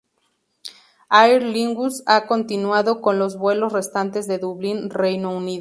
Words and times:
Aer 1.11 1.43
Lingus 1.43 2.01
ha 2.07 2.25
continuado 2.25 3.01
con 3.01 3.19
los 3.19 3.37
vuelos 3.37 3.71
restantes 3.71 4.25
de 4.25 4.39
Dublín-Reino 4.39 5.29
Unido. 5.31 5.49